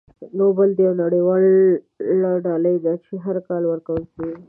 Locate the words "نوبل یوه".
0.39-0.95